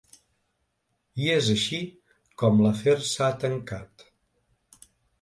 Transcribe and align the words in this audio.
I 1.25 1.29
és 1.33 1.51
així 1.57 1.83
com 2.45 2.65
l’afer 2.65 2.99
s’ha 3.13 3.31
tancat. 3.47 4.11